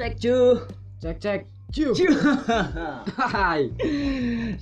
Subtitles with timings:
[0.00, 0.56] Cek cu.
[1.04, 1.40] Cek cek.
[1.76, 1.92] Ciu.
[1.92, 2.08] Cu.
[3.36, 3.68] Hai.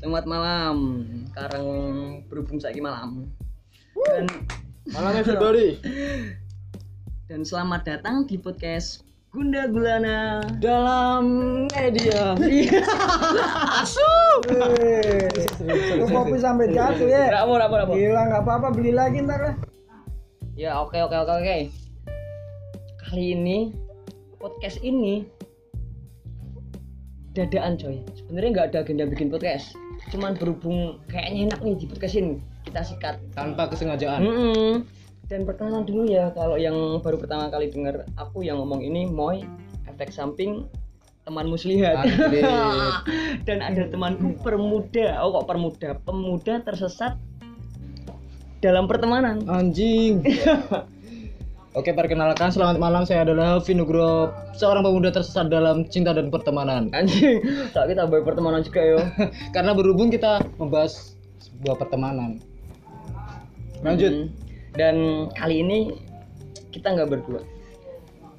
[0.02, 1.06] Selamat malam.
[1.30, 1.66] Sekarang
[2.26, 3.30] berhubung saiki malam.
[4.10, 4.26] Dan
[4.90, 5.78] Malam everybody.
[7.30, 10.42] dan selamat datang di podcast Gunda Gulana.
[10.58, 11.22] Dalam
[11.70, 12.34] media.
[12.42, 12.82] Iya.
[13.78, 14.10] Asu.
[16.02, 17.30] Lu kopi sampai jatuh ya.
[17.30, 17.92] Rapo rapo rapo.
[17.94, 19.54] Gila nggak apa-apa beli lagi ntar lah.
[20.58, 21.58] Ya oke oke oke oke.
[23.06, 23.86] Kali ini
[24.38, 25.26] podcast ini
[27.36, 28.00] dadaan coy.
[28.16, 29.76] Sebenarnya nggak ada agenda bikin podcast.
[30.14, 33.16] Cuman berhubung kayaknya enak nih di podcast ini kita sikat.
[33.36, 34.20] Tanpa kesengajaan.
[34.24, 34.72] Mm-mm.
[35.28, 39.44] Dan perkenalan dulu ya kalau yang baru pertama kali denger aku yang ngomong ini Moy
[39.84, 40.64] efek samping
[41.28, 42.08] teman muslihat
[43.46, 47.20] dan ada temanku permuda oh kok permuda pemuda tersesat
[48.64, 50.24] dalam pertemanan Anjing.
[51.78, 53.06] Oke, perkenalkan selamat malam.
[53.06, 56.90] Saya adalah Vino Nugroho, seorang pemuda tersesat dalam cinta dan pertemanan.
[56.90, 57.38] anjing
[57.70, 58.98] tak kita bahas pertemanan juga yo
[59.54, 62.42] Karena berhubung kita membahas sebuah pertemanan.
[63.86, 64.10] Lanjut.
[64.10, 64.26] Hmm.
[64.74, 64.96] dan
[65.38, 65.78] kali ini
[66.74, 67.46] kita nggak berdua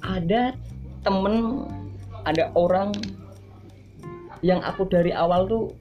[0.04, 0.52] ada
[1.00, 1.64] temen
[2.28, 2.92] ada orang
[4.44, 5.72] yang aku dari awal tuh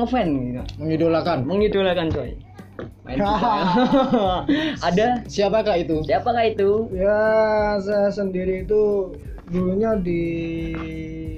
[0.00, 1.44] ngefan gitu Mengidolakan.
[1.44, 2.32] mengidolakan coy
[3.06, 3.22] main
[4.88, 6.02] ada Siapakah itu?
[6.02, 7.22] siapakah itu Ya
[7.80, 9.14] saya sendiri itu
[9.46, 9.94] dulunya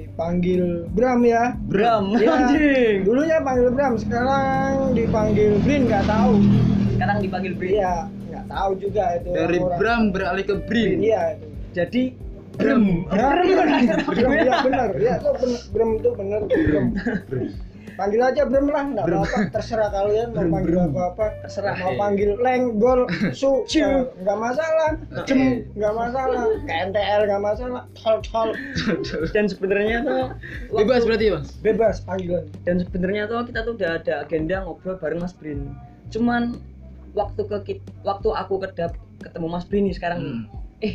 [0.09, 1.53] dipanggil Bram ya.
[1.63, 6.41] Bram Ya, anjing dulunya panggil Bram, sekarang dipanggil Brin nggak tahu.
[6.91, 9.29] sekarang dipanggil Bri Iya, nggak tahu juga itu.
[9.31, 9.79] Dari orang.
[9.79, 10.99] Bram beralih ke Brin.
[10.99, 11.47] Iya itu.
[11.71, 12.03] jadi
[12.59, 13.69] Bram Ya, Bram,
[14.35, 14.89] ya benar.
[14.97, 16.87] Ya itu bener, Bram itu benar Bram.
[17.99, 19.39] Panggil aja Bram lah, nggak apa-apa.
[19.51, 21.27] Terserah kalian mau panggil apa-apa.
[21.43, 21.75] Terserah.
[21.83, 24.91] Mau panggil leng, gol, su, ya, nggak masalah.
[25.27, 26.47] Jem, nggak masalah.
[26.63, 27.83] KNTL nggak masalah.
[27.99, 28.55] Tol, tol,
[29.35, 30.31] dan sebenarnya tuh
[30.71, 31.51] Bebas berarti, Mas.
[31.59, 32.47] bebas panggilan.
[32.63, 35.75] dan sebenarnya tuh kita tuh udah ada agenda ngobrol bareng Mas Brin
[36.09, 36.63] cuman
[37.13, 40.45] waktu ke waktu aku kedap ketemu Mas Brin nih sekarang nih, Hmm.
[40.81, 40.95] eh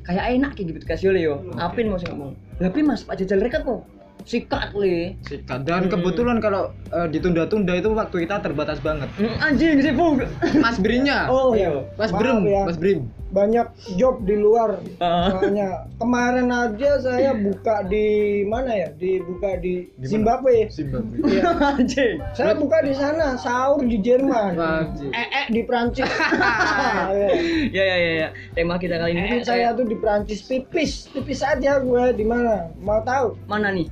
[0.00, 3.66] kayak enak gitu kasih oleh yo apin mau sih ngomong tapi Mas Pak Jajal rekat
[3.66, 3.82] kok
[4.30, 5.66] sikat le Sikat.
[5.66, 5.92] Dan Hmm.
[5.92, 9.10] kebetulan kalau eh, ditunda-tunda itu waktu kita terbatas banget.
[9.14, 10.22] Hmm, anjing sih bu
[10.62, 11.26] Mas Brinnya.
[11.26, 12.62] oh iya Mas Maaf Brim, ya.
[12.62, 13.10] Mas Brim.
[13.30, 14.82] Banyak job di luar.
[14.98, 15.30] Ah.
[15.30, 18.06] Soalnya kemarin aja saya buka di
[18.44, 18.88] mana ya?
[18.92, 20.06] Dibuka di Di?
[20.08, 20.66] Zimbabwe.
[20.68, 21.14] Zimbabwe.
[21.24, 21.42] Iya.
[21.72, 24.54] anjing Saya buka di sana, sahur di Jerman.
[24.54, 25.10] Anjing.
[25.10, 26.06] Eh, eh di Prancis.
[26.06, 27.28] Iya.
[27.70, 31.06] ya ya ya ya tema kita kali ini Eh, tuh saya tuh di Prancis pipis,
[31.08, 32.70] pipis aja gue di mana?
[32.76, 33.34] Mau tahu?
[33.46, 33.86] mana nih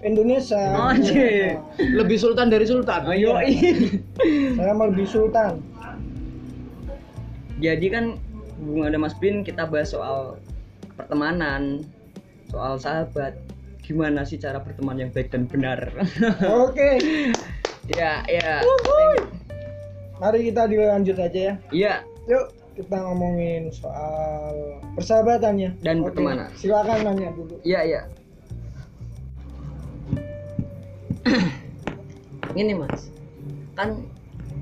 [0.00, 0.60] Indonesia.
[0.72, 0.92] Oh.
[1.76, 3.04] Lebih sultan dari sultan.
[3.06, 3.36] ayo
[4.56, 5.60] Saya mau lebih sultan.
[7.56, 8.04] jadi kan
[8.56, 10.40] hubungan ada Mas Bin kita bahas soal
[10.96, 11.84] pertemanan
[12.48, 13.36] soal sahabat
[13.80, 15.92] gimana sih cara berteman yang baik dan benar
[16.64, 16.96] Oke,
[18.00, 18.64] ya ya
[20.16, 21.54] mari kita dilanjut aja ya.
[21.68, 21.94] iya
[22.24, 26.48] Yuk kita ngomongin soal persahabatannya Dan Oke, pertemanan.
[26.54, 27.60] Silakan nanya dulu.
[27.60, 28.00] iya iya
[32.56, 33.10] ini mas.
[33.74, 34.06] Kan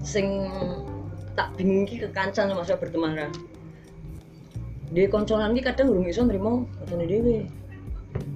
[0.05, 0.49] sing
[1.39, 3.31] tak bingung ki kekancan masa berteman kan
[4.89, 7.45] di konconan ki kadang urung iso nrimo kancane dhewe.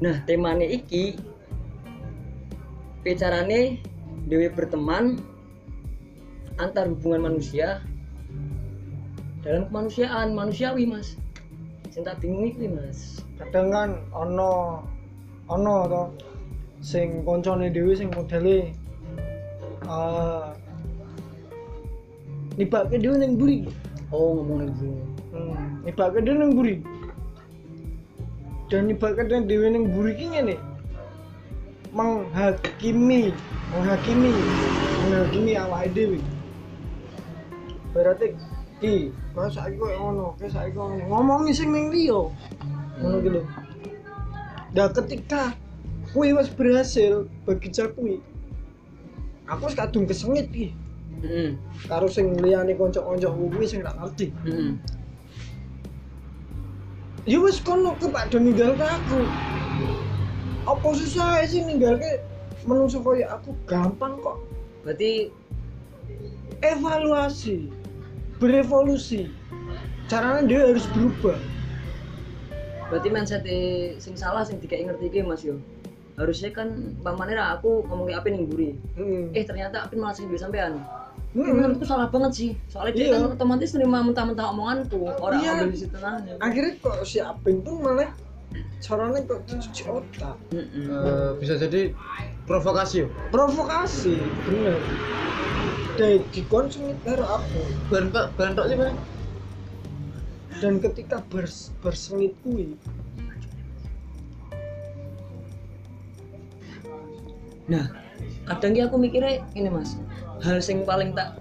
[0.04, 1.16] Nah temane iki
[3.02, 3.80] bicarane
[4.28, 5.18] dewe berteman
[6.60, 7.80] antar hubungan manusia
[9.42, 11.16] dalam kemanusiaan manusiawi mas.
[11.88, 13.24] Sing tak bingung iki mas.
[13.40, 14.84] Kadang kan ono
[15.48, 16.02] ono to
[16.84, 18.76] sing koncone dhewe sing modele
[19.86, 20.48] eh
[22.58, 23.58] nibake dhewe ning buri.
[24.12, 24.90] oh ngomong lagi
[25.32, 26.74] Hmm, nibake dhewe ning buri.
[28.68, 30.54] Dan nibake dhewe ning buri ki ngene.
[31.92, 33.32] Menghakimi,
[33.72, 34.32] menghakimi,
[35.00, 36.18] menghakimi awake dhewe.
[37.96, 38.36] Berarti
[38.80, 41.04] ki, kok saiki kok ngono, kok saiki kok ngono.
[41.08, 42.20] Ngomongi sing ning liya.
[43.00, 43.42] Ngono ki lho.
[44.72, 45.56] Nah, ketika
[46.12, 48.20] kuwi wis berhasil bagi kuwi.
[49.52, 50.72] Aku wis kadung kesengit ki
[51.22, 51.54] Heeh.
[51.86, 54.32] karo sing liyane kanca-kanca kuwi sing tak ngerti.
[54.48, 54.72] Heeh.
[57.28, 59.22] Ya wis kono ke Pak Do ninggalke aku.
[60.66, 62.18] Apa susah sih ninggalke
[62.66, 64.42] menungso koyo aku gampang kok.
[64.82, 65.30] Berarti
[66.62, 67.66] Evaluasi,
[68.38, 69.26] berevolusi.
[70.06, 71.38] Caranya dia harus berubah.
[72.92, 73.40] berarti mindset
[74.04, 75.56] sing salah sing dikai ngerti iki Mas yo.
[76.12, 76.68] Harusnya kan
[77.00, 78.70] pamane ra aku ngomong ke Apin ning buri.
[78.94, 79.32] Hmm.
[79.32, 80.76] Eh ternyata Apin malah sing duwe sampean.
[81.32, 81.48] Hmm.
[81.48, 82.50] Menurutku salah banget sih.
[82.68, 83.12] Soalnya dia Iya.
[83.16, 85.52] kan otomatis nerima mentah-mentah omonganku, orang Iya.
[85.56, 86.34] ambil di situ nanya.
[86.38, 88.12] akhirnya kok si Apin pun malah
[88.78, 90.36] caranya kok dicuci otak.
[90.52, 91.96] Eh, bisa jadi
[92.44, 94.76] provokasi provokasi bener
[95.94, 98.92] dan dikonsumsi karo aku Bahan pak, bahan tok sih Pak.
[100.58, 102.74] dan ketika bers bersengit kui
[107.70, 107.86] Nah,
[108.50, 109.94] kadang ki aku mikirnya ini mas,
[110.42, 111.38] hal sing paling tak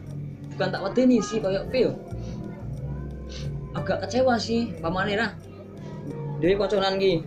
[0.54, 1.98] bukan tak wedeni sih kayak pio.
[3.74, 5.32] Agak kecewa sih, pamane lah.
[6.44, 7.24] Dewi konconan ki.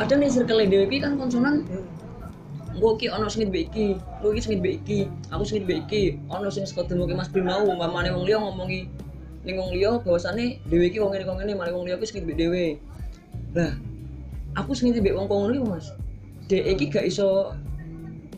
[0.00, 1.68] Ada nih circle dewi ki kan konconan
[2.80, 3.86] Gue ki ono sengit mbek iki,
[4.24, 7.44] lu ki sengit mbek iki, aku sengit mbek iki, ono sing demo ki Mas Bim
[7.44, 8.88] mau, mamane wong liya ngomongi
[9.44, 12.32] ning wong liya bahwasane dhewe iki wong ngene wong ngene, malah wong liya ki sengit
[12.32, 12.80] dhewe.
[13.52, 13.76] Lah,
[14.56, 15.86] aku sengit mbek wong kono iki Mas.
[16.50, 17.54] Dek iki gak iso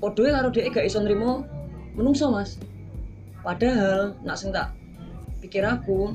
[0.00, 1.46] podoe karo dek gak iso nrimo
[1.96, 2.60] menungso Mas.
[3.42, 4.72] Padahal nak sing tak
[5.42, 6.14] pikir aku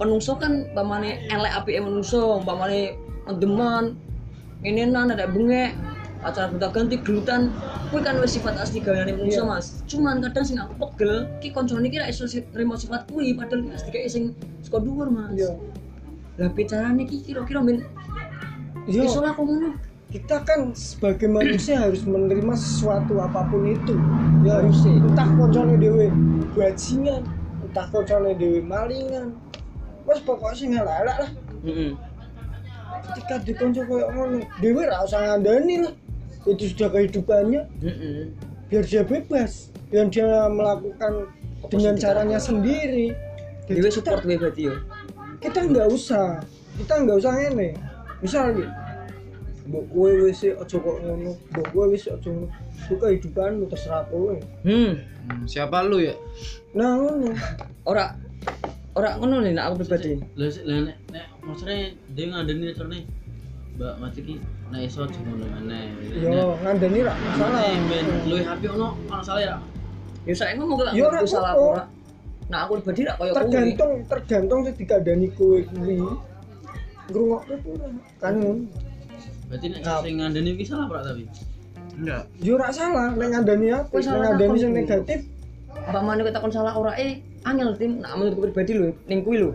[0.00, 2.96] penungso kan pamane elek apike menungso, pamane
[3.28, 3.96] mendeman,
[4.64, 5.76] ngene nan ada bengek,
[6.24, 7.52] acara gonta ganti gelutan
[7.92, 9.50] kuwi kan wis sifat asli gaweane menungso Iya.
[9.50, 9.66] Mas.
[9.86, 13.78] Cuman kadang sing aku pegel ki koncone iki ra iso nrimo sifat kuwi padahal iki
[13.90, 14.24] dikek sing
[14.64, 15.36] saka dhuwur Mas.
[15.36, 15.52] iya
[16.36, 17.86] Lah bicarane ki kira-kira men
[18.86, 19.70] iso lah kok ngono.
[20.06, 23.98] kita kan sebagai manusia harus menerima sesuatu apa pun itu.
[24.46, 26.08] Ya harus entah koncone dewe
[26.54, 27.26] bajingan
[27.66, 29.34] entah koncone dewe malingan.
[30.06, 31.18] Wes pokoknya sih ngelak lah.
[31.66, 31.92] Heeh.
[32.96, 35.94] ketika dikonco kayak ngono dewe ra usah ngandani lah.
[36.46, 37.62] Itu sudah kehidupannya.
[37.82, 38.30] Heeh.
[38.66, 41.30] biar dia bebas biar dia melakukan
[41.66, 43.10] dengan caranya sendiri.
[43.66, 44.74] Dewe kita- support gue berarti yo.
[45.42, 46.38] kita nggak usah.
[46.78, 47.74] Kita nggak usah ngene
[48.18, 48.66] misalnya
[49.66, 52.46] mbok kowe wis aja kok ngono mbok kowe wis aja ngono
[52.78, 54.94] itu kehidupanmu terserah kowe Hmm.
[55.26, 56.14] Hmm, siapa lu ya?
[56.72, 57.34] nah ngono
[57.82, 58.14] Ora
[58.92, 60.22] ora ngono nih nak aku pribadi.
[60.34, 61.76] lah sih- lah nek nek maksudnya
[62.08, 62.98] dia ngadeni carane
[63.74, 64.34] mbak mati ki
[64.68, 65.82] nek iso aja ngono meneh
[66.16, 69.56] yo ngandani ra masalah masalah men luwih apik ono ono salah ya
[70.22, 71.84] Ya saya ngomong ke Ya, aku salah ora.
[72.46, 73.38] Nah aku pribadi rak koyo kuwi.
[73.40, 75.98] tergantung tergantung sing dikandani kowe kuwi
[77.10, 77.86] ngrungokne pura
[78.18, 78.64] kan ngono
[79.46, 79.98] berarti nek Nah.
[80.02, 81.24] sing ngandeni ki salah ora tapi
[81.96, 82.22] Enggak.
[82.42, 85.20] yo ra salah nek ngandani nek salah ngandani sing negatif
[85.86, 89.38] Apa mana kita kon salah ora eh angel tim nak menurutku pribadi lho ning kuwi
[89.38, 89.54] lho.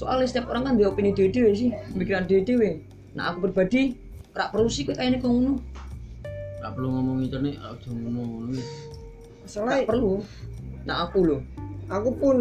[0.00, 2.80] Soalnya setiap orang kan dia opini dhewe sih, pemikiran dhewe.
[3.12, 3.92] Nah aku pribadi
[4.32, 5.60] rak perlu sih kowe kayaknya kok ngono.
[6.58, 8.62] ora perlu ngomongi carane aja ngono ngono
[9.44, 10.12] Rak perlu.
[10.88, 11.38] Nah aku lho.
[11.88, 12.36] aku pun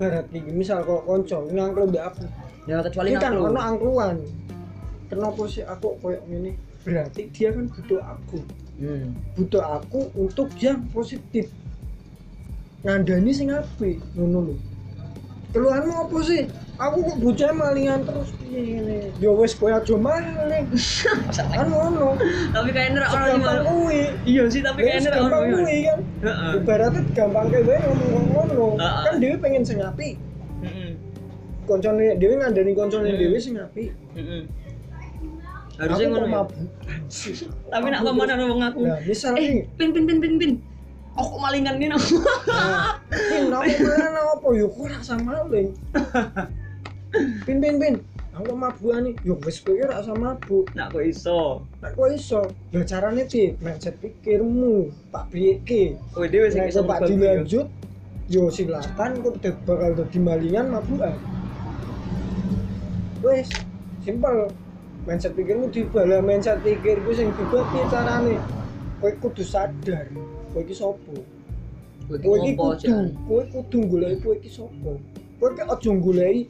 [0.00, 2.24] barat iki misal kok konco ngangklo mbak aku
[2.70, 3.58] Ya kecuali ini kan ono
[5.10, 6.54] kenapa sih aku koyo gini?
[6.86, 8.38] Berarti dia kan butuh aku.
[8.80, 9.12] Hmm.
[9.36, 11.50] butuh aku untuk yang positif.
[12.80, 14.54] Ngandani sing apik ngono lho.
[15.50, 16.46] Keluhanmu apa sih?
[16.80, 18.30] Aku kok bocah malingan terus.
[18.40, 19.12] Piye ngene.
[19.20, 20.64] Ya wis kowe aja maling.
[21.36, 22.16] Kan ngono
[22.54, 24.00] Tapi kayaknya rak ono gampang kuwi.
[24.24, 25.26] Iya sih tapi Wis kayaknya rak ono.
[25.28, 25.98] gampang kuwi kan.
[26.24, 26.50] Heeh.
[26.62, 29.02] ibaratnya gampang kayak wae ngomong ngono Heeh.
[29.04, 30.16] kan dhewe pengen sing apik.
[31.70, 33.20] Koncone dhewe ngandani koncone Hmm.
[33.20, 34.42] dhewe sing apik Heeh.
[35.78, 36.18] Harusnya ngono.
[36.18, 36.34] kok ya.
[36.36, 36.68] mabuk.
[37.72, 38.80] Tapi nak ke mana ngomong aku?
[38.84, 40.52] Nah, misal Eh, nih, pin pin pin pin pin.
[41.16, 41.88] Aku malingan gini.
[41.88, 45.68] nah, pin aku mana apa yo kok rasa maling.
[47.42, 47.94] Pin pin pin,
[48.30, 50.70] aku mabukan nih, yo wis kowe ora usah mabuk.
[50.78, 51.66] Nak kok iso?
[51.82, 52.40] Nek kowe iso,
[52.70, 53.58] lho carane piye?
[53.58, 55.58] Mindset pikirmu, Pak Piye
[56.14, 57.66] Kowe dhewe sing iso Pak dilanjut,
[58.28, 61.18] yo silakan kok bakal dadi malingan mabukan.
[63.30, 63.46] Wes,
[64.02, 64.50] simpel.
[65.06, 68.36] Mindset pikirmu diubah lah mindset pikirku sing diubah piye carane?
[68.98, 70.10] Kowe kudu sadar,
[70.50, 71.14] kowe iki sapa?
[72.10, 74.92] Kowe iki kudu kowe kudu goleki kowe iki sapa
[75.38, 76.42] kowe iki aja goleki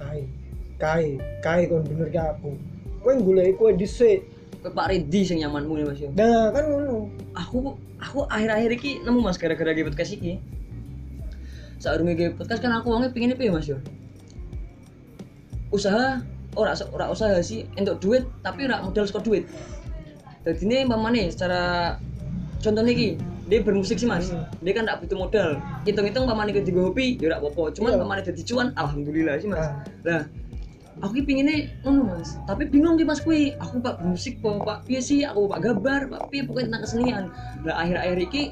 [0.00, 0.22] kae
[0.80, 1.08] kae
[1.44, 2.50] kae kon bener ki aku
[3.04, 4.24] kowe goleki kowe dhisik
[4.64, 6.08] Kowe Pak Ridi sing nyamanmu nih Mas yo.
[6.16, 10.36] nah kan ngono Aku aku akhir-akhir iki nemu Mas gara-gara ge podcast iki.
[11.80, 13.80] Ge podcast kan aku wonge pengine piye Mas yo?
[15.70, 16.18] Usaha
[16.58, 19.46] ora ora usaha sih entuk duit tapi ora modal saka duit.
[20.42, 21.94] Jadi ini mamane secara
[22.58, 23.08] contohnya iki
[23.50, 24.46] dia bermusik sih mas Hmm.
[24.62, 25.48] dia kan gak butuh modal
[25.82, 27.98] hitung-hitung pamane ke tiga hobi ya gak apa-apa cuman Iya.
[27.98, 29.74] pamane jadi cuan alhamdulillah sih mas Nah.
[30.06, 30.22] Lah,
[31.02, 34.78] aku ki pinginnya ngono mas tapi bingung ki mas kui aku pak bermusik pak pak
[34.86, 37.24] piye sih aku pak gambar pak piye pokoknya tentang kesenian
[37.66, 38.42] lah akhir-akhir iki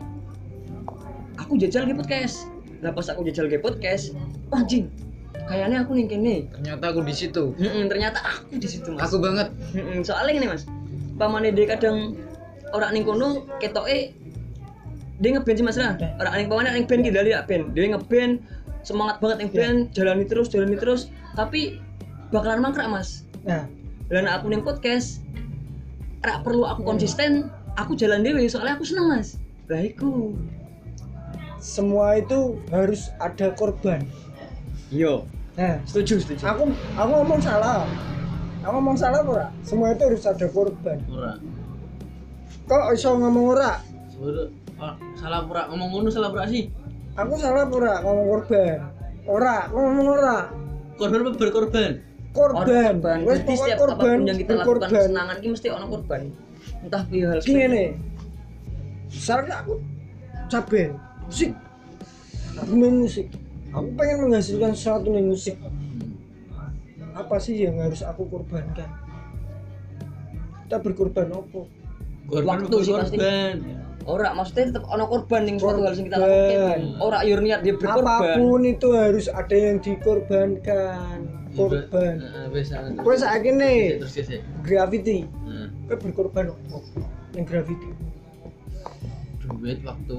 [1.38, 2.50] aku jajal di podcast
[2.82, 4.18] lah pas aku jajal di podcast
[4.50, 4.90] anjing
[5.48, 7.44] kayaknya aku nih kene Ternyata aku di situ.
[7.56, 9.00] Mm-mm, ternyata aku di situ mas.
[9.08, 9.48] Aku banget.
[9.72, 10.62] Mm-mm, soalnya gini mas.
[11.16, 12.14] Pamane dia kadang
[12.76, 14.12] orang ning kono ketoke
[15.18, 15.96] dia ngeband sih mas lah.
[16.20, 17.72] Orang ning pamane ning band kita lihat band.
[17.72, 18.44] Dia ngeband
[18.84, 21.08] semangat banget ning band jalani terus jalani terus.
[21.34, 21.80] Tapi
[22.30, 23.24] bakalan mangkrak mas.
[23.48, 23.66] Nah
[24.08, 25.20] dan aku ning podcast
[26.24, 29.40] rak perlu aku konsisten aku jalan dewe soalnya aku seneng mas.
[29.68, 30.36] Lah iku.
[31.58, 34.06] Semua itu harus ada korban.
[34.88, 35.26] Yo
[35.58, 36.54] nah setuju setuju.
[36.54, 37.82] aku aku ngomong salah.
[38.62, 40.98] Aku ngomong salah ora semua itu harus ada korban.
[41.10, 41.34] Ora.
[42.70, 43.82] Kok iso ngomong ora?
[44.78, 46.70] Oh, salah pura ngomong ngono salah pura sih?
[47.18, 48.78] Aku salah ora ngomong korban.
[49.26, 50.38] Ora aku ngomong ora.
[50.94, 51.92] Korban apa berkorban?
[52.30, 52.62] Korban.
[52.62, 53.18] Korban.
[53.26, 54.90] Wes setiap korban yang kita lakukan berkorban.
[54.94, 56.22] kesenangan ini mesti ono korban.
[56.86, 57.66] Entah piye hal gini.
[57.66, 57.88] Nih
[59.10, 59.74] misalnya aku
[60.46, 60.94] caben
[61.26, 61.50] musik.
[62.62, 63.26] Aku main musik
[63.78, 65.56] aku pengen menghasilkan sesuatu nih musik.
[67.14, 68.86] Apa sih yang harus aku korbankan?
[70.66, 71.60] Kita berkorban apa?
[72.28, 73.16] Korban Waktu sih pasti.
[73.18, 73.54] korban?
[74.08, 76.78] Ora maksudnya tetap ono korban yang suatu hal yang kita lakukan.
[77.02, 78.08] Ora yo niat dia berkorban.
[78.08, 81.18] Apa pun itu harus ada yang dikorbankan.
[81.56, 82.14] Korban.
[82.22, 85.68] Heeh, wis ah, gue saat ini ya graffiti Heeh.
[85.90, 86.78] gue berkorban apa?
[87.34, 87.88] Yang graffiti
[89.48, 90.14] duit waktu.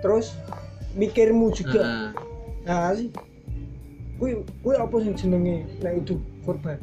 [0.00, 0.26] Terus
[0.94, 1.82] mikirmu juga.
[1.82, 2.31] Heeh.
[2.62, 3.10] Nah sih
[4.18, 6.14] gue gue apa sih jenenge nah itu
[6.46, 6.78] korban?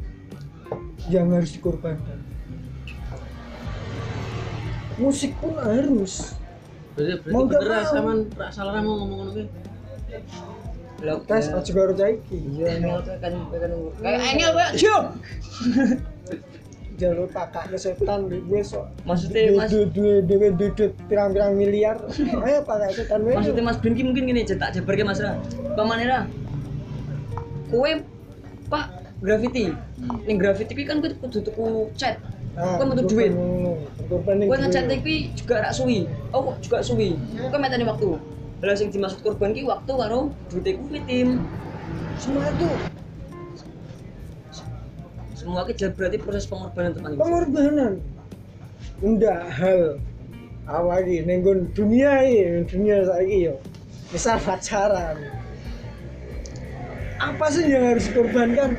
[1.07, 2.19] Yang harus dikorbankan.
[4.99, 6.35] Musik pun harus.
[6.99, 7.87] Berarti berarti Mau bener mau.
[7.87, 9.45] sama rak salah mau ngomong ngono kuwi
[10.99, 13.71] Lah, tes aja baru caiki iya engel kayak kan kan
[16.99, 21.97] jalur pakaknya setan di gue so maksudnya mas dua dua dua dua dua pirang-pirang miliar.
[22.45, 25.39] Ayo pakai setan gue maksudnya mas Bin ki mungkin gini cetak jabar ke mas Ra.
[25.79, 26.27] Paman Ra
[27.71, 27.91] kue
[28.67, 28.85] pak
[29.23, 29.71] graffiti.
[30.27, 31.65] Ning graffiti kan kudu kudu tuku
[31.95, 32.19] cat.
[32.59, 33.31] Kue metu duit.
[34.09, 36.03] korban kue ngecat iki juga rak suwi.
[36.35, 37.15] Oh juga suwi?
[37.39, 38.19] Kue metani waktu.
[38.59, 41.39] Lah sing dimaksud korban ki waktu karo duit kuwi tim.
[42.19, 42.67] Semua itu
[45.49, 47.93] semua ki berarti proses pengorbanan teman pengorbanan?
[49.01, 49.97] Enggak hal.
[50.69, 53.57] Awali nenggon dunia ini dunia saiki yo.
[54.13, 55.17] Misal pacaran.
[57.17, 58.77] Apa sih yang harus dikorbankan?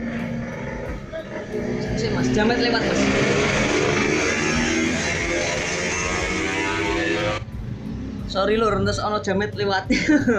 [1.98, 2.30] Sih mas.
[2.30, 3.02] Jamet lewat mas.
[8.30, 9.90] Sorry lur terus ono jamet lewat.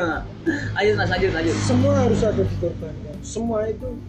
[0.80, 1.56] Ayo mas lanjut lanjut.
[1.68, 3.20] Semua harus ada dikorbankan.
[3.20, 4.00] Semua itu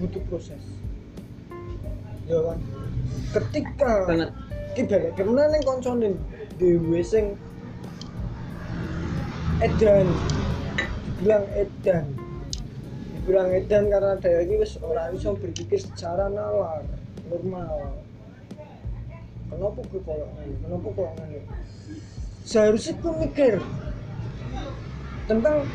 [0.00, 0.77] butuh proses
[2.28, 2.58] ya kan?
[3.32, 4.30] Ketika banget
[5.18, 6.14] gimana nih konconin
[6.60, 7.34] dewe sing
[9.64, 10.06] edan.
[11.18, 12.04] Dibilang edan.
[13.18, 16.86] Dibilang edan karena dia ini wis ora iso berpikir secara nalar
[17.26, 17.98] normal.
[19.48, 20.54] Kenapa gue ngene?
[20.62, 21.40] Kenapa koyo ngene?
[22.44, 23.54] Seharusnya gue mikir
[25.26, 25.66] tentang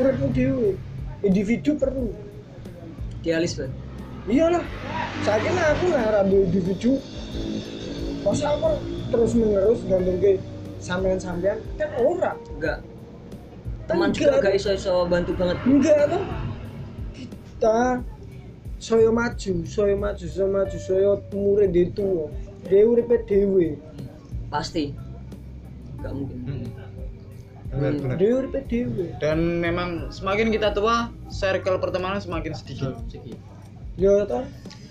[0.00, 0.74] uripmu dewe
[1.22, 2.10] individu perlu.
[3.22, 3.85] Dialis banget
[4.26, 4.64] iyalah.
[5.22, 6.92] Saat ini aku ngarap di individu.
[8.26, 8.82] Masa aku
[9.14, 10.38] terus menerus gantung ke
[10.82, 11.62] sampean-sampean?
[11.78, 12.34] Kan ora.
[12.58, 12.78] Enggak.
[13.86, 14.18] Teman Enggak.
[14.18, 15.58] juga gak iso iso bantu banget.
[15.62, 16.22] Enggak tuh
[17.14, 17.78] kita
[18.76, 22.26] saya maju saya maju saya maju saya umure di tua.
[22.66, 23.78] Dia uripe dewe
[24.50, 24.90] pasti.
[26.02, 26.38] Enggak mungkin.
[27.66, 28.16] Benar, benar.
[28.16, 32.94] dia uripe dewe Dan memang semakin kita tua, circle pertemanan semakin sedikit.
[33.96, 34.44] Ya toh.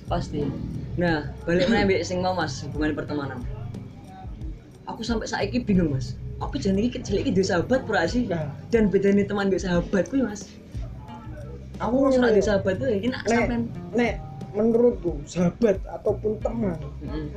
[0.09, 0.45] Pasti.
[0.97, 3.39] Nah balik mana mbak sing mau mas hubungan pertemanan.
[4.85, 6.17] Aku sampai saiki bingung mas.
[6.43, 8.27] Aku ini kecil ini dua sahabat pura sih?
[8.27, 8.51] Nah.
[8.67, 10.51] dan bedanya teman dua sahabat kuwi mas.
[11.79, 12.43] Aku dua ya.
[12.43, 13.71] sahabat tuh ini nak sampean.
[13.95, 14.19] nek
[14.51, 16.75] menurutku sahabat ataupun teman.
[17.03, 17.31] Mm-mm.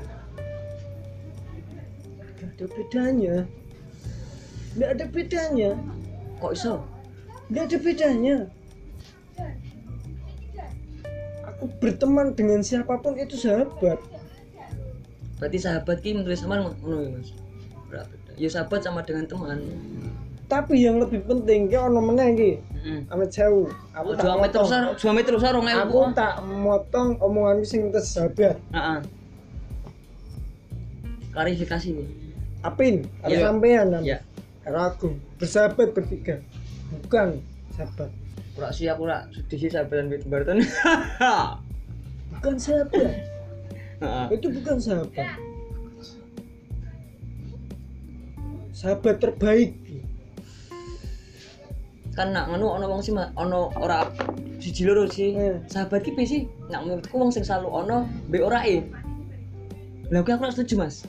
[2.38, 3.36] gak ada bedanya.
[4.78, 5.70] Gak ada bedanya.
[6.38, 6.74] Kok iso?
[7.50, 8.36] Nggak ada bedanya.
[11.58, 13.98] Aku berteman dengan siapa pun itu sahabat.
[15.38, 17.30] berarti sahabat ki menurut sama ngono ya mas
[18.34, 19.58] ya sahabat sama dengan teman
[20.48, 22.52] Tapi yang lebih penting, ki ono meneh ki.
[22.56, 23.00] Heeh.
[23.12, 23.68] Amit sewu.
[23.92, 24.64] Aku tak motong.
[24.64, 28.56] sar dua meter rong ewu Aku tak motong omonganku sing tes sahabat.
[28.72, 28.98] Heeh.
[31.36, 32.08] klarifikasi nih
[32.64, 33.44] Apin, ada Ya.
[33.46, 34.18] sampean ya
[34.66, 35.14] Ragu.
[35.38, 36.40] Bersahabat bertiga.
[37.04, 37.40] Bukan
[37.76, 38.10] sahabat.
[38.58, 40.58] Pura sih aku rak sedih sih sahabat dan Barton
[42.38, 43.14] Bukan sahabat.
[44.02, 44.26] Heeh.
[44.34, 45.26] itu bukan sahabat.
[48.74, 49.78] Sahabat terbaik.
[52.18, 54.02] kan nak ngono ono wong sih ono ora
[54.58, 55.62] siji loro sih Eh.
[55.70, 58.82] sahabat ki sih nak menurutku wong sing selalu ono mbek ora e
[60.10, 61.06] lah aku ora setuju mas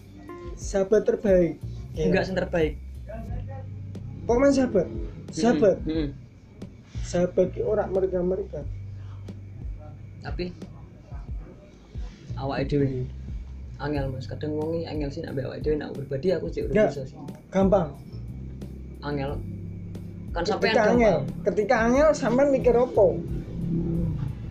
[0.53, 1.57] Sahabat terbaik.
[1.97, 2.77] enggak sing terbaik
[4.29, 4.87] Pokoknya sahabat.
[5.33, 5.75] Sahabat.
[5.89, 6.13] Heeh.
[7.09, 8.61] Sahabat ki ora mereka mereka
[10.21, 10.53] tapi
[12.37, 13.07] awake dhewe.
[13.79, 14.27] Angel mas.
[14.27, 17.17] Kadang wongi angel sih ambek awake dhewe nek aku pribadi aku sih udah bisa sih.
[17.49, 17.95] Gampang.
[19.01, 19.39] Angel.
[20.35, 21.17] Kan sampai ketika angel.
[21.47, 23.05] Ketika angel sampean mikir apa?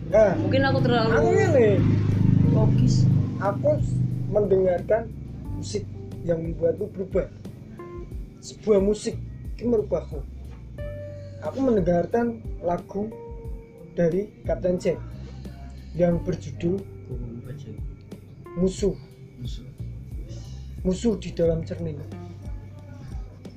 [0.09, 0.33] Nah.
[0.41, 1.67] Mungkin aku terlalu aku ngene
[2.49, 2.95] logis.
[3.39, 3.71] Aku
[4.33, 5.07] mendengarkan
[5.55, 5.85] musik
[6.25, 7.29] yang membuatku berubah.
[8.41, 9.15] Sebuah musik
[9.53, 10.23] itu merubahku
[11.43, 13.11] aku mendengarkan lagu
[13.95, 14.97] dari Captain Jack
[15.95, 16.79] yang berjudul
[18.57, 18.95] musuh.
[19.39, 19.69] Musuh
[20.83, 21.99] musuh di dalam cermin.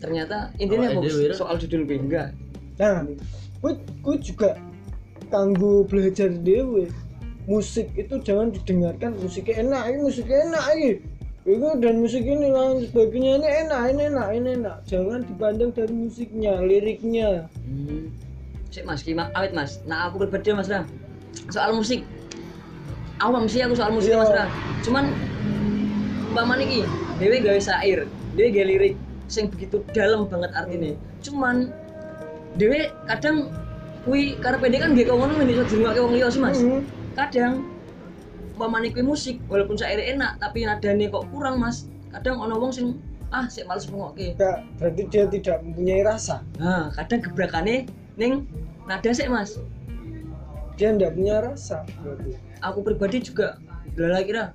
[0.03, 1.35] Ternyata intinya Ra?
[1.35, 2.35] soal judul gue enggak.
[2.83, 3.07] Nah
[3.63, 4.59] gue gue juga
[5.31, 6.91] kanggo belajar dewe
[7.47, 10.91] musik itu jangan didengarkan musiknya enak ini musiknya enak ini
[11.43, 14.77] itu dan musik ini lain sebagainya ini enak ini enak ini enak.
[14.87, 17.51] Jangan dipandang dari musiknya liriknya.
[17.67, 18.15] Hmm.
[18.73, 19.83] sik mas gimana awet mas.
[19.85, 20.87] Nah aku pribadi mas Ra.
[21.53, 22.07] Soal musik.
[23.21, 24.23] Awam sih aku soal musik Iya.
[24.23, 24.45] mas Ra.
[24.87, 25.05] Cuman
[26.33, 26.81] mbak Maniki
[27.21, 28.07] dewe gawe syair.
[28.33, 28.95] Dewe gawe lirik
[29.33, 30.93] sing begitu dalam banget artinya
[31.25, 31.73] cuman
[32.61, 33.49] dewe kadang
[34.05, 36.61] kui karepe dhewe kan gak ngono men iso dirungake wong liya sih mas.
[36.61, 36.85] Mhm.
[37.17, 37.65] kadang
[38.63, 41.91] umpamane kuwi musik walaupun syairnya enak tapi nadane kok kurang mas.
[42.15, 42.87] Kadang ono wong sing
[43.35, 44.39] ah sik males ngrungokke.
[44.39, 46.47] Nggak, berarti dia tidak mempunyai rasa.
[46.63, 48.47] Nah kadang gebrakane ning
[48.87, 49.59] nada sik mas.
[50.79, 52.39] Dia tidak punya rasa berarti.
[52.63, 53.59] Aku pribadi juga
[53.99, 54.55] lala kira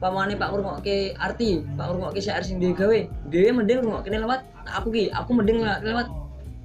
[0.00, 4.88] pamane pak ngrungokke arti pak ngrungokke syair sing dhewe gawe dhewe mending ngrungokke lewat aku
[4.96, 6.08] ki aku mending lewat,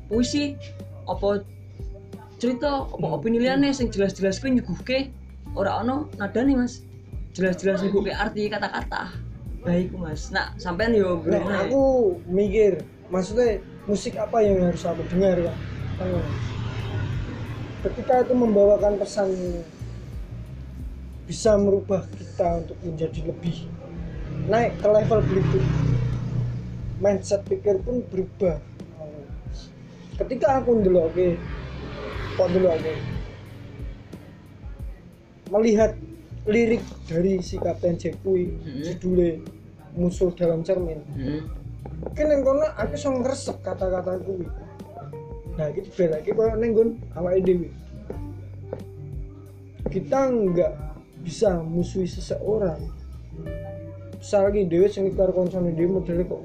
[0.07, 0.55] puisi
[1.03, 1.43] apa
[2.39, 5.11] cerita apa opini liane sing jelas-jelas kuwi nyuguhke
[5.57, 6.85] ora ono nadane mas.
[7.33, 9.17] Jelas-jelas nyuguhke arti kata-kata.
[9.65, 10.29] Baik mas.
[10.29, 13.57] Nah sampean yo nah, aku mikir maksudnya
[13.89, 15.53] musik apa yang harus aku dengar ya
[17.87, 19.31] ketika itu membawakan pesan
[21.23, 23.67] bisa merubah kita untuk menjadi lebih
[24.47, 25.63] naik ke level berikut.
[26.97, 28.57] Mindset pikir pun berubah.
[30.17, 31.37] Ketika aku dulu oke
[32.37, 33.16] kok dulu oke
[35.49, 35.91] melihat
[36.45, 38.81] lirik dari si Kapten kuwi Hmm.
[38.81, 39.29] judulnya
[39.93, 41.01] musuh dalam cermin.
[41.11, 41.41] Hmm.
[41.97, 44.45] mungkin yang kono aku iso ngresep kata-kata kuwi
[45.57, 47.67] nah iki dibelake koyo ning nggon awake dhewe.
[49.87, 50.73] Kita nggak
[51.23, 52.77] bisa musuhi seseorang.
[54.13, 56.41] Misal lagi dhewe sing karo koncone dhewe modele kok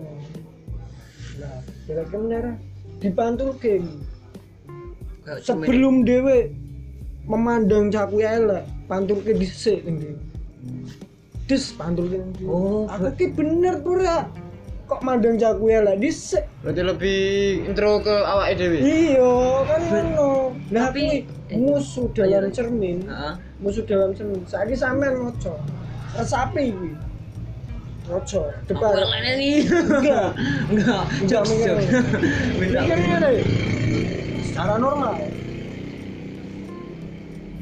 [1.34, 2.52] nah belake menara
[2.96, 3.82] dipantul ke
[5.22, 6.38] Kayak cuman- sebelum dhewe
[7.24, 8.64] memandang cakuy elek.
[8.84, 10.16] Pantul ke dhisik ning dhewe
[11.42, 14.28] des pantul ke dhewe Oh, aku ki bener tuh ra
[14.84, 15.96] kok mandang cakuy elek?
[15.98, 16.44] Dhisik.
[16.60, 17.20] Berarti lebih
[17.64, 18.78] intro ke awake dhewe.
[18.78, 19.32] iya
[19.64, 20.30] kan ngono.
[20.68, 23.00] Nah Tapi- tapi musuh dalam cermin.
[23.02, 23.34] Heeh.
[23.58, 24.40] musuh dalam cermin.
[24.44, 25.54] Saiki sampean ngoco
[26.12, 26.92] resapi kuwi
[28.02, 29.56] ngoco depan Aku lainnya nih.
[29.64, 30.30] enggak.
[30.68, 31.42] Enggak,
[32.58, 33.36] mikirnya deh
[34.42, 35.16] secara normal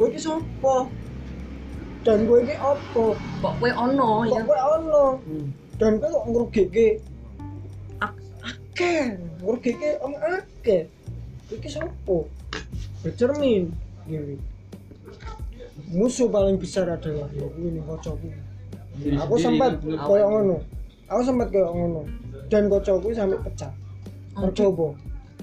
[0.00, 0.88] gue ki sopo
[2.00, 3.12] dan gue ki opo
[3.44, 4.40] Kok kowe ono ya?
[4.40, 5.04] kok gue ono.
[5.20, 5.46] Hmm.
[5.76, 6.88] dan gue kok ngrugike?
[8.00, 9.20] Ak- akeh.
[9.44, 10.88] Ngrugike om akeh.
[11.52, 12.24] Gue ki sopo
[13.04, 13.68] bercermin
[14.04, 14.36] gini
[15.88, 18.28] musuh paling besar adalah ya gue nih kocokku
[19.16, 20.56] aku sempat koyo ngono.
[21.08, 22.04] Aku sempat koyo ngono.
[22.48, 23.72] Dan kocokku sampai pecah.
[24.36, 24.88] Mergo apa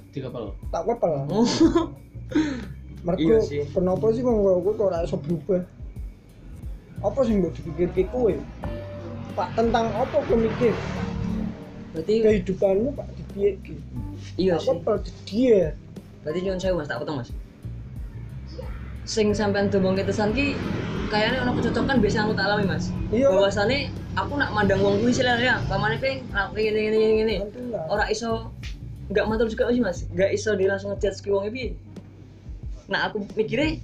[0.09, 1.45] tiga pal tak kepel Oh.
[3.07, 3.63] mergo Iya sih.
[3.71, 5.63] kenapa sih wong kowe kok ora iso berubah
[6.99, 8.33] apa sih mbok dipikirke kowe
[9.33, 10.75] pak tentang apa kowe mikir
[11.95, 13.79] Berarti kehidupanmu pak dipikir
[14.35, 14.75] iya sih.
[14.75, 15.71] di dia
[16.27, 17.31] Berarti nyuwun sewu Mas, tak potong Mas.
[19.07, 20.59] Sing sampean domong ketesan ki
[21.07, 22.91] kayaknya ono kecocokan biasa aku tak alami Mas.
[23.15, 23.31] Iya.
[23.31, 23.87] Bahwasane
[24.19, 27.35] aku nak mandang wong kuwi sih ya, pamane pe ngelakuin ngene ngene ngene ngene.
[27.39, 27.83] Alhamdulillah.
[27.87, 28.51] Ora iso
[29.07, 30.03] enggak mantul juga sih Mas.
[30.11, 31.71] Enggak iso dia langsung ngejudge ki wong piye.
[32.88, 33.80] Nah, aku mikirnya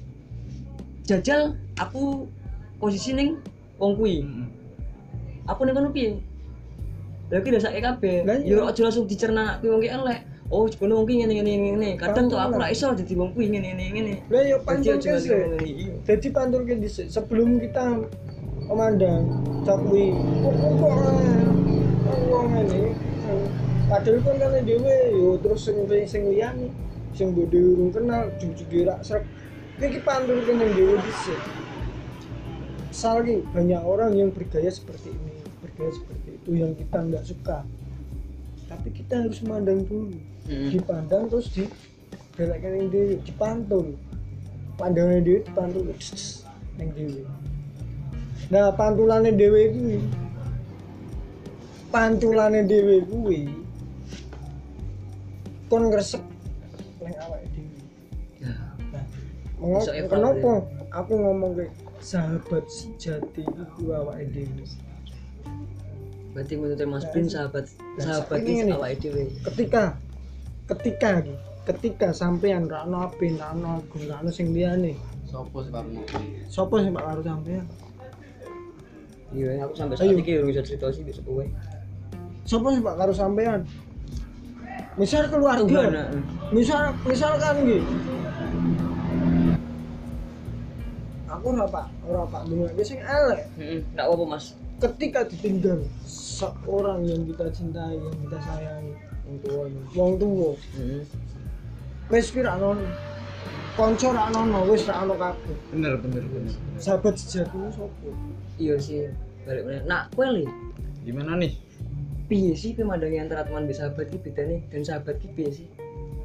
[1.04, 2.28] jajal aku
[2.80, 3.40] posisi ning
[3.80, 4.24] wong kuwi.
[5.48, 6.20] Aku ning kono piye?
[7.32, 8.24] Lah iki dasake kabeh.
[8.48, 10.22] Ya aja langsung dicerna kuwi wong ki elek.
[10.54, 11.90] Oh, jebone wong ki ngene ngene ngene.
[12.00, 14.14] Kadang tuh aku ora iso dadi wong kuwi ngene ngene ngene.
[14.32, 15.60] lah ya Jadi pantul aja ke ngene ngene.
[15.64, 15.94] Iya.
[16.04, 17.84] jadi pantul ke dhisik sebelum kita
[18.68, 19.24] memandang
[19.68, 20.72] cakwi kok kok
[22.32, 22.82] wong ngene
[23.88, 26.72] padahal kan kan dhewe yo terus sing sing liyane
[27.14, 29.24] sing mbok dhewe urung kenal jujur rak srek
[29.80, 31.42] iki pantul ke ning dhewe dhisik
[32.94, 35.34] misal ki banyak orang yang bergaya seperti ini
[35.74, 37.58] bergaya seperti itu yang kita nggak suka.
[38.70, 40.14] Tapi kita harus memandang dulu.
[40.44, 40.76] Mm.
[40.76, 41.64] dipandang terus di
[42.36, 43.96] belakang yang dewi dipantul.
[44.76, 45.88] Pandangan dewi dipantul
[46.78, 47.24] ning dewi.
[48.52, 49.98] Nah pantulane dhewe kuwi
[51.90, 53.50] pantulane dhewe kuwi
[55.72, 55.90] kon
[57.10, 57.80] awake dhewe
[58.40, 58.56] Ya.
[59.60, 60.08] Evaluasi.
[60.08, 60.52] kenapa
[60.92, 61.66] aku ngomong ke
[62.00, 64.64] sahabat sejati itu awake dhewe
[66.34, 68.74] Berarti menurut Mas Bin sahabat Nah, sahabat iki nih.
[68.74, 69.24] awake dhewe.
[69.46, 69.84] ketika
[70.66, 75.62] ketika iki, ketika sampean ra ono api ra ono agung ra ono sing liyane Sopo
[75.62, 76.02] sih Pak Rino?
[76.48, 77.66] sapa sing Pak karo sampean
[79.30, 80.14] Iya, aku sampai saat Ayo.
[80.16, 81.42] ini urung bisa cerita sih bisa kowe.
[82.44, 83.60] sapa sing Pak karo sampean
[84.96, 86.22] misal keluarga heeh.
[86.50, 87.80] misal misalkan iki
[91.26, 94.46] aku ora pak ora pak dungake sing elek Heeh, enggak apa-apa Mas.
[94.80, 99.64] ketika ditinggal seorang yang kita cintai yang kita sayangi Wong tua.
[99.96, 101.02] wong tuwa Heeh.
[102.08, 102.86] wis ki ra ono
[103.74, 108.10] kanca ra ono wis ra ono kabeh bener bener bener sahabat sejatimu sapa
[108.54, 109.10] Iya sih.
[109.44, 109.82] Balik meneh.
[109.84, 110.46] Nak kowe li,
[111.02, 111.58] gimana nih
[112.34, 115.68] piye sih pemandangi antara teman dan sahabat ki bedane dan sahabat ki piye sih?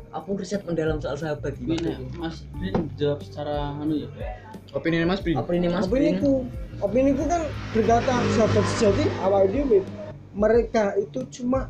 [0.09, 1.69] Aku riset mendalam soal sahabat ki.
[2.17, 4.09] Mas Bin jawab secara anu ya.
[4.73, 6.25] opini Mas Bin Apa ini Mas opini Bin?
[6.25, 6.33] ku
[6.81, 7.45] opini ku kan
[7.77, 9.85] berkata sahabat sejati awal dhewe
[10.33, 11.69] mereka itu cuma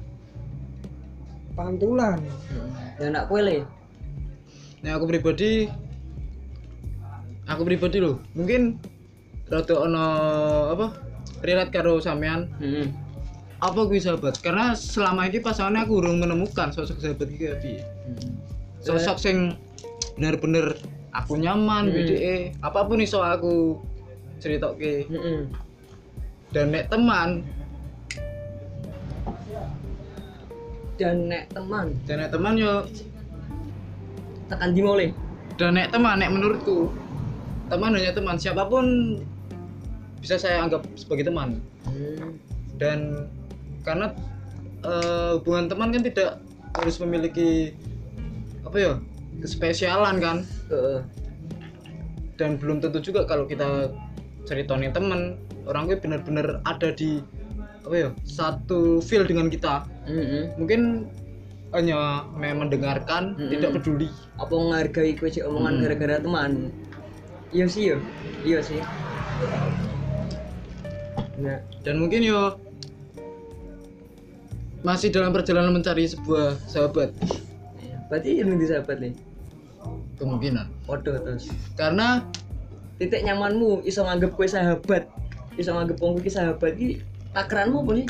[1.55, 2.70] pantulan Heeh.
[3.03, 3.66] Ya nak kowe li.
[4.87, 5.66] Nah aku pribadi
[7.42, 8.79] aku pribadi loh mungkin
[9.51, 10.07] rada ono
[10.79, 10.87] apa
[11.42, 12.87] relate karo sampean Heeh.
[13.59, 17.81] Apa gue sahabat karena selama ini pasangannya aku belum menemukan sosok sahabat iki kayak piye.
[18.79, 19.59] sosok sing
[20.14, 20.79] bener-bener
[21.11, 21.94] aku nyaman Hmm.
[21.97, 23.83] BDE apa pun iso aku
[24.38, 25.40] ceritoke Heeh.
[26.51, 27.42] dan nek teman
[30.94, 32.83] Dan nek teman dan nek teman yo
[34.49, 35.14] tekan di mole.
[35.55, 36.90] dan nek teman nek menurutku
[37.68, 39.18] teman hanya teman siapa pun
[40.18, 42.35] bisa saya anggap sebagai teman Hmm.
[42.77, 43.31] dan
[43.88, 44.07] karena
[44.85, 46.31] eh, hubungan teman kan tidak
[46.77, 47.72] harus memiliki
[48.62, 48.92] apa ya
[49.40, 50.37] kespesialan kan
[50.68, 51.01] Heeh.
[52.37, 53.88] dan belum tentu juga kalau kita
[54.44, 57.24] ceritonin temen orang gue bener-bener ada di
[57.83, 60.53] apa ya satu feel dengan kita Heeh.
[60.61, 61.09] mungkin
[61.68, 63.53] hanya memang mendengarkan Mm-mm.
[63.53, 64.09] tidak peduli
[64.40, 65.83] Apa menghargai cek omongan Hmm.
[65.85, 66.53] gara-gara teman?
[67.53, 67.96] Iya sih yo.
[68.40, 68.81] Iya sih.
[71.38, 72.57] Nah, dan mungkin yo
[74.86, 77.14] masih dalam perjalanan mencari sebuah sahabat
[78.08, 79.14] berarti ini di sahabat nih.
[80.16, 81.52] kemungkinan Waduh terus.
[81.76, 82.24] karena
[82.98, 85.06] Titik nyamanmu iso nganggep kowe sahabat.
[85.54, 86.98] Iso nganggep wong iki sahabat iki
[87.30, 88.08] takaranmu apa nih?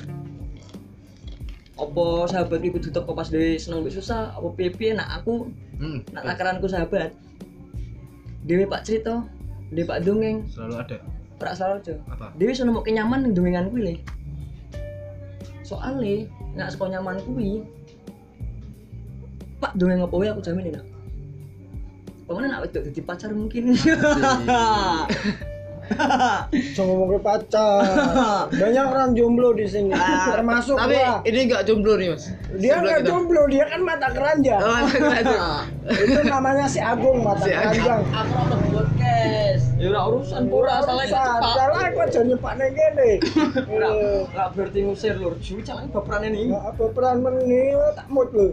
[1.76, 6.08] Apa sahabat iki kudu teko pas dhewe seneng mbek susah, apa piye nak aku hmm,
[6.16, 7.12] nak takaranku sahabat.
[8.48, 9.28] Dewe Pak cerita,
[9.68, 10.96] Dewe Pak dongeng, selalu ada
[11.38, 11.94] ora salah aja.
[12.08, 13.94] apa Dewi iso nemuke nyaman ning dongengan kuwi le.
[15.68, 17.62] Soale nek saka nyaman kuwi
[19.58, 20.86] Pak dongeng apa wae aku jamin enak.
[22.30, 23.74] Pemane nak wedok dadi pacar mungkin.
[26.74, 27.80] jangan ngomong ke pacar
[28.60, 29.92] banyak orang jomblo di sini
[30.26, 33.08] termasuk Ah, tapi gua ini nggak jomblo nih mas dia Sebelah nggak kita.
[33.08, 34.76] jomblo dia kan mata keranjang Oh,
[35.08, 35.40] ada.
[36.04, 37.72] itu namanya si Agung mata Si Agung.
[37.78, 38.34] keranjang Aku
[38.68, 39.64] podcast.
[39.74, 41.24] Ya ora urusan ora salah ya Urusan.
[41.32, 41.54] cepat.
[41.54, 43.10] salah aku aja nyepak neng kene
[43.68, 44.20] Ora Eh,
[44.50, 45.34] berarti ngusir lur.
[45.38, 46.42] Juwi calon baperan ini.
[46.48, 47.60] nggak apa peran menini
[47.92, 48.46] tak mood lo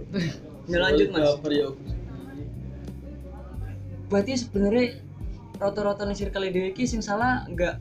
[0.66, 1.30] Ya lanjut Mas.
[1.40, 1.76] Priok.
[4.06, 4.86] Berarti sebenarnya
[5.60, 7.80] rata-rata nih circle dhewe iki sing salah enggak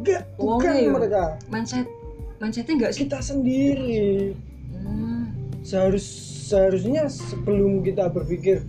[0.00, 0.90] enggak bukan ya.
[0.90, 1.24] mereka.
[1.48, 1.86] Mindset
[2.40, 4.34] mindsetnya enggak kita sendiri.
[4.70, 5.28] Hmm.
[5.60, 6.06] seharus
[6.48, 8.64] seharusnya sebelum kita berpikir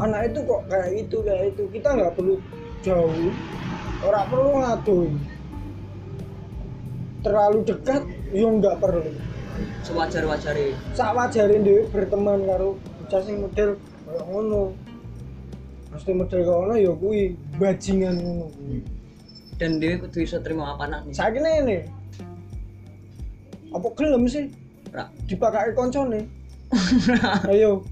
[0.00, 1.62] anak itu kok kayak itu kayak itu.
[1.68, 2.34] Kita nggak perlu
[2.80, 3.32] jauh.
[4.00, 5.08] Orang perlu ngatur.
[7.20, 8.02] Terlalu dekat
[8.32, 9.04] yo nggak perlu.
[9.84, 10.72] Sewajar-wajare.
[10.96, 13.76] sak wajarin dhewe berteman karo bocah sing model
[14.08, 14.72] kayak ngono
[15.90, 18.46] mesti ngono ya kuwi bajingan ngono.
[19.58, 21.12] Dan dia kudu iso terima apa nih.
[21.12, 21.78] saiki ini
[23.70, 24.48] apa gelem sih?
[24.90, 25.06] Ra.
[25.28, 26.26] dipakai koncone.
[27.50, 27.86] Ayo.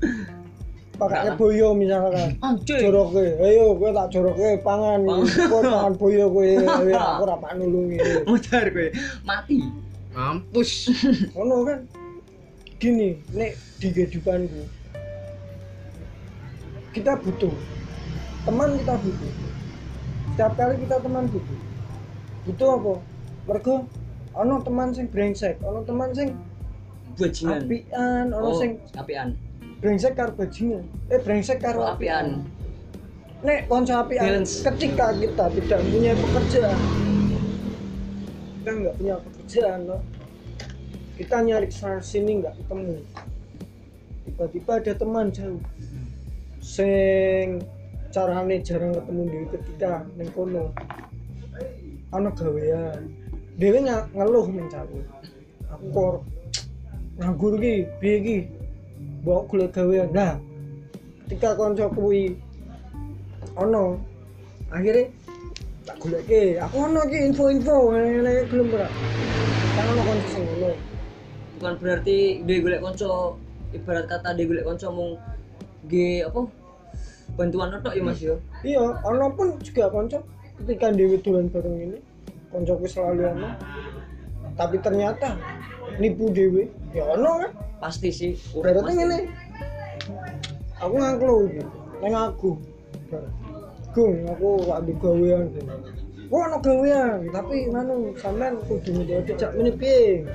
[0.99, 2.35] Pakai boyo misalkan.
[2.43, 2.83] Anjir.
[2.83, 3.39] joroke.
[3.39, 5.07] Ayo kowe tak joroke pangan.
[5.07, 5.47] Pangan.
[5.47, 6.47] kowe pangan boyo kowe.
[6.47, 7.99] Ayo aku ora pak nulungi.
[8.27, 8.89] Mudar gue.
[9.23, 9.59] Mati.
[10.19, 10.91] mampus.
[11.37, 11.81] Ngono kan?
[12.83, 14.79] Gini nek di kehidupanku
[16.99, 17.53] kita butuh
[18.45, 19.33] teman kita butuh
[20.29, 21.59] setiap kali kita teman butuh
[22.45, 22.93] butuh apa?
[23.45, 23.75] Mergo
[24.33, 26.29] ono teman sing brengsek ono teman sing
[27.15, 27.61] Bajingan.
[27.61, 29.35] apian ono Oh, sing apian.
[29.79, 30.87] brengsek karo bajingan.
[31.09, 32.47] Eh brengsek karo Karo apian.
[33.39, 34.63] nek konco api Balance.
[34.65, 36.79] ketika kita tidak punya pekerjaan
[38.59, 40.03] kita nggak punya pekerjaan loh
[41.15, 42.99] kita nyari sana sini nggak ketemu.
[44.25, 45.63] Tiba-tiba ada teman jauh
[46.61, 47.63] sing
[48.15, 50.65] carane jarang ketemu dia ketika neng kono.
[52.15, 53.13] Ana gawean.
[53.59, 55.01] Dhewe ngeluh mencari
[55.69, 56.17] aku kok
[57.19, 58.37] nganggur iki piye iki
[59.21, 60.09] mbok golek gawean.
[60.15, 60.41] Nah
[61.27, 62.39] ketika kanca kuwi
[63.59, 64.01] ono
[64.73, 65.11] akhirnya
[65.85, 68.89] tak goleke aku ono iki info-info ngene gelem ora.
[69.77, 70.45] Kan ono kanca sing
[71.59, 73.35] bukan berarti dia golek konco
[73.75, 75.13] ibarat kata dia golek konco mung
[75.91, 76.47] ge apa
[77.37, 78.21] bantuan tok ya mas
[78.65, 80.19] iya ono pun juga kanca
[80.63, 81.99] ketika dhewe dolan bareng ini
[82.49, 83.49] kancaku selalu ono.
[84.59, 85.39] Tapi ternyata
[86.03, 87.51] nipu dhewe ya ono kan?
[87.79, 89.19] Pasti sih berarti ngene
[90.83, 91.71] aku ngangklo gitu.
[92.03, 92.51] Neng aku
[93.97, 95.49] Gung, aku gak ada gawean.
[96.29, 100.29] Gua ana gawean, tapi nganu sampean kudu minta dijak mene piye?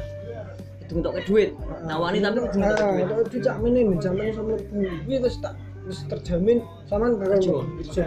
[0.83, 1.49] itu untuk ke duit.
[1.85, 3.05] Nawani tapi kudu untuk ke Nah, duit.
[3.07, 4.83] kalau dijak mene menjamin sama ibu.
[5.05, 5.53] Kuwi wis tak
[5.83, 7.53] wis terjamin sampean bakal Kerja.
[7.81, 8.05] kerja.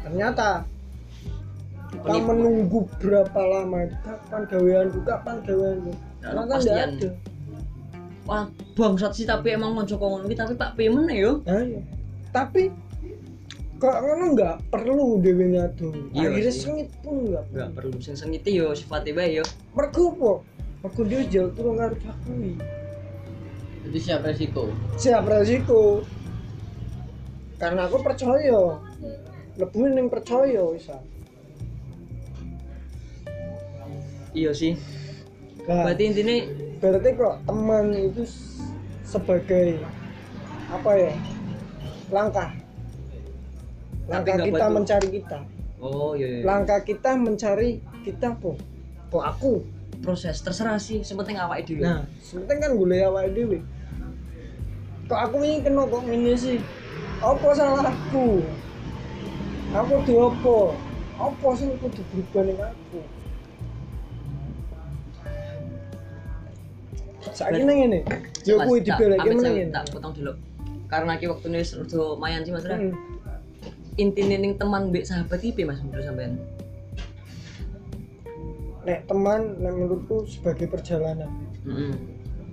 [0.00, 0.48] Ternyata
[1.90, 2.26] kita Penipu.
[2.28, 6.90] menunggu berapa lama kapan gawean kapan gawean Nah, Ternyata nggak kepastian.
[6.94, 7.10] ada.
[8.22, 11.80] wah bangsat sih tapi emang konco ngono iki tapi pak piye meneh yo Nah, iya.
[12.30, 12.70] Tapi
[13.76, 15.88] kok ngono nggak perlu dewe ngadu.
[16.12, 17.44] Iya Akhirnya sengit pun nggak.
[17.48, 20.32] nggak perlu sing sengiti yo sifatnya bae yo Mergo apa?
[20.80, 22.32] Mergo dia jauh turun karo aku.
[23.80, 24.68] Jadi siap resiko.
[24.94, 26.04] Siap resiko.
[27.60, 28.80] Karena aku percaya.
[29.60, 30.96] Lebih ning percaya bisa.
[34.30, 34.78] iya sih
[35.66, 36.34] Nah, berarti intinya
[36.80, 38.22] berarti kok teman itu
[39.04, 39.78] sebagai
[40.72, 41.12] apa ya?
[42.08, 42.50] Langkah.
[44.08, 45.38] Langkah nggak kita mencari kita.
[45.78, 46.42] oh iya, iya.
[46.42, 48.56] Langkah kita mencari kita po.
[49.12, 49.52] Kok aku?
[50.00, 53.58] proses terserah sih yang penting awake dhewe Nah, sepenting kan gue awake dhewe.
[55.12, 56.56] Kok aku ini kena kok ini sih?
[57.20, 58.40] Apa salahku?
[59.76, 61.48] Aku di apa?
[61.52, 63.00] Sih kudu berubah ning aku?
[67.36, 68.00] Saiki nang ngene.
[68.48, 69.72] Yo kuwi meneng saya ngene.
[69.72, 70.32] tak potong dulu
[70.90, 72.66] karena ki waktu ini rada mayan sih mas.
[72.66, 72.96] Hmm.
[74.00, 76.40] intinya ning teman mbek sahabat iki mas menurut sampean
[78.80, 81.28] Nek teman nek menurutku sebagai perjalanan.
[81.68, 81.92] Heeh.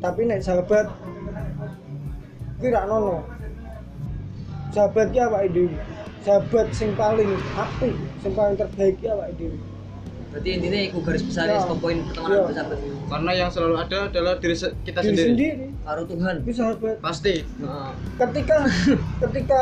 [0.04, 0.92] Tapi nek sahabat
[2.60, 3.37] ra nono.
[4.70, 5.72] Sahabat ki awake dhewe.
[6.22, 9.58] Sahabat sing paling apik, sing paling terbaik ki awake dhewe.
[10.28, 11.56] berarti intinya iku garis besar Ya.
[11.58, 11.72] ya.
[11.74, 12.54] poin pertemanan Ya.
[12.54, 12.78] sahabat
[13.08, 15.30] karena yang selalu ada adalah diri kita Diri sendiri.
[15.34, 15.66] sendiri.
[15.82, 16.96] karo Tuhan Kuwi sahabat.
[17.00, 17.90] pasti Heeh.
[18.20, 18.58] ketika
[19.24, 19.62] ketika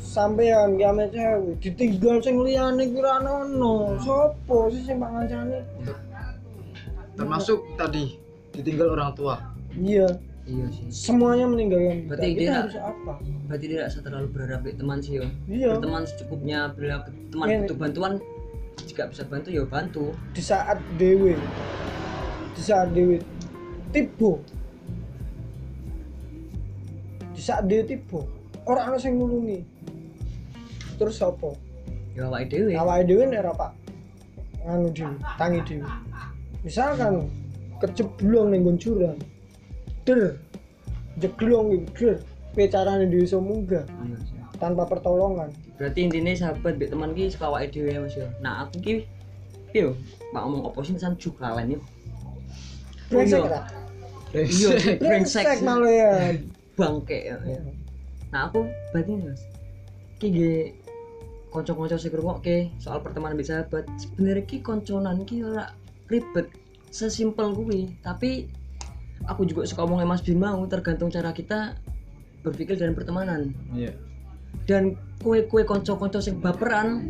[0.00, 5.58] sampean ki ame cewek ditinggal sing liyane ki ora ono sapa sih sing pak ngancani
[7.12, 8.04] termasuk tadi
[8.50, 9.36] ditinggal orang tua
[9.76, 10.08] iya
[10.48, 10.84] iya sih.
[10.88, 12.08] Semuanya meninggalkan kita.
[12.08, 13.12] Berarti kita dia- harus apa?
[13.48, 15.24] berarti dia tidak terlalu berharap teman sih yo.
[15.46, 15.68] Iya.
[15.76, 16.94] Berteman secukupnya bila
[17.28, 18.12] teman Ini- butuh bantuan
[18.88, 20.04] jika bisa bantu ya bantu.
[20.32, 21.36] Di saat dewe
[22.56, 23.20] di saat dewe
[23.92, 24.32] tiba.
[27.36, 28.20] Di saat dewe tiba
[28.64, 29.62] orang ana sing nulungi.
[30.98, 31.54] Terus apa?
[32.16, 32.72] Ya awake dhewe.
[32.74, 33.72] Awake dhewe nek ora pak.
[34.66, 34.90] Anu
[35.38, 35.86] tangi dhewe
[36.66, 37.30] misalkan
[37.78, 39.14] kejeblong ning jurang
[40.08, 40.40] der
[41.20, 42.16] jeglong der
[42.56, 44.40] piye carane dhewe iso munggah Iya sih.
[44.56, 48.64] tanpa pertolongan berarti intinya sahabat mbek teman ki suka awake dhewe ya, mas yo nah
[48.64, 48.94] aku ki
[49.70, 49.90] piye yo
[50.32, 51.80] pak ngomong apa sih san jukalan yo
[53.12, 53.60] brengsek iya.
[54.32, 55.64] iya sih, brengsek sih.
[55.64, 56.12] malah ya
[56.78, 57.36] bangke ya.
[58.30, 59.42] Nah aku berarti mas,
[60.22, 60.54] ki ge
[61.50, 63.88] konco-konco sing ngrungokke soal pertemanan bisa sahabat.
[63.98, 65.74] Sebenarnya ki konconan ki ora
[66.06, 66.52] ribet,
[66.92, 67.98] sesimpel kuwi.
[68.04, 68.46] Tapi
[69.26, 71.74] aku juga suka ngomongnya Mas Bin mau tergantung cara kita
[72.46, 73.50] berpikir dalam pertemanan.
[73.74, 73.96] iya
[74.64, 77.04] Dan kue-kue konco-konco sing baperan,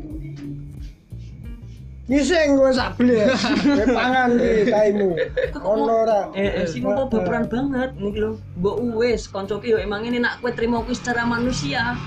[2.08, 3.28] Ngising gue sabli ya
[3.76, 5.12] Gue pangan di kaimu
[5.60, 8.40] Ono ora eh, eh sing kok baperan banget nih lho.
[8.56, 12.00] Mbok wis konco ki yo emang ini nak kue terima kuwi secara manusia.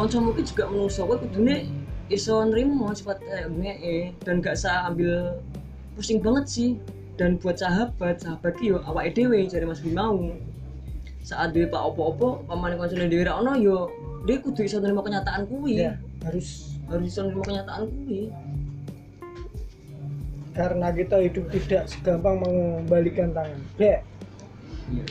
[0.00, 1.68] Koncomu ki juga menungso kowe kudune
[2.08, 5.36] iso nrimo sifat kayak ngeke dan gak usah ambil
[6.00, 6.70] pusing banget sih.
[7.20, 10.32] Dan buat sahabat, sahabat yo awake dhewe jare Mas Bim mau.
[11.22, 13.92] Saat dhewe pak opo-opo, pamane koncone dhewe ra ono yo
[14.24, 15.84] dia kudu iso nerima kenyataan kuwi.
[15.84, 18.32] Ya harus Harus iso nerima kenyataan kuwi.
[20.52, 24.04] Karena kita hidup tidak segampang mengembalikan tangan Ya
[24.92, 25.04] Iya.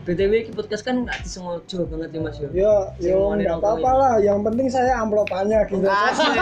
[0.00, 2.48] BTW iki podcast kan gak disengaja banget ya Mas yo.
[2.56, 4.14] Yo, yo nggak nirokok apa-apa lah.
[4.24, 5.84] Yang penting saya amplopannya gitu.
[6.08, 6.32] Asik.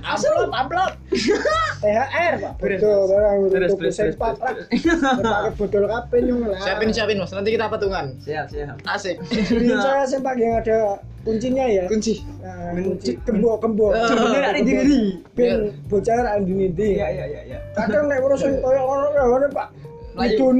[0.00, 0.92] Amplop, amplop.
[1.84, 2.52] THR pak.
[2.56, 4.16] Beres, Betul, barang Beres, untuk beres, beres.
[4.16, 6.56] Pakai botol kape nyung lah.
[6.64, 8.16] Siapin siapin mas, nanti kita patungan.
[8.24, 8.76] Siap, siap.
[8.88, 9.20] Asik.
[9.52, 11.84] Beliin saya sempak yang ada kuncinya ya.
[11.84, 12.24] Kunci.
[12.40, 13.12] Nah, Kunci.
[13.28, 13.92] gembok.
[13.92, 15.02] Eh, Coba ada di diri.
[15.36, 16.96] Ben bocah ra ndi-ndi.
[16.96, 17.58] Iya, iya, iya, iya.
[17.76, 19.68] Kadang nek urusan koyo ngono ya ngono Pak.
[20.14, 20.52] Melayu.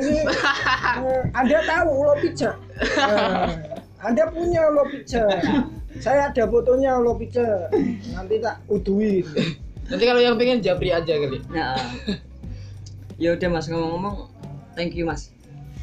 [0.00, 0.20] Sih.
[0.24, 2.50] Eh, Anda tahu ulo pizza?
[4.04, 5.24] Nah, Anda punya ulo pizza.
[5.96, 7.68] Saya ada fotonya ulo pizza.
[8.12, 9.24] Nanti tak uduin.
[9.88, 11.40] Nanti kalau yang pengen japri aja kali.
[11.52, 11.76] Nah.
[13.14, 14.26] Ya udah Mas ngomong-ngomong,
[14.74, 15.30] thank you Mas.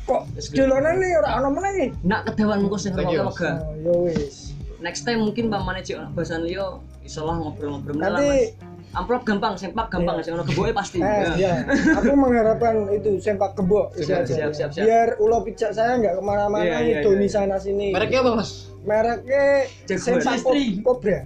[0.03, 1.95] Kok dolonan nih ora ono meneh.
[2.03, 3.39] Nak kedawan mengko sing Thank you, ngrokok Mas.
[3.39, 3.51] wega.
[3.61, 4.35] Oh, yo wis.
[4.81, 5.81] Next time mungkin Mbak Mane
[6.11, 8.70] bahasan liyo iso lah ngobrol-ngobrol meneh Nanti Mas.
[8.91, 10.99] Amplop gampang, sempak gampang, sing ono geboke pasti.
[10.99, 11.63] Eh, ya.
[11.95, 13.55] Aku mengharapkan itu sempak
[13.95, 14.83] itu Siap, siap, siap, siap.
[14.83, 17.31] Biar ulo pizza saya nggak ke mana-mana Iya, iya, ngidoni iya.
[17.31, 17.95] sana sini.
[17.95, 18.67] Mereknya apa mas?
[18.83, 19.43] Mereknya
[19.87, 20.03] Jaguar.
[20.03, 20.65] sempak ko- Istri.
[20.83, 21.19] kobra.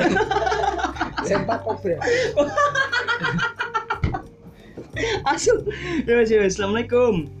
[1.30, 1.96] Sempak kobra.
[5.30, 5.54] Asu.
[6.04, 7.39] Ya, ya, Assalamualaikum.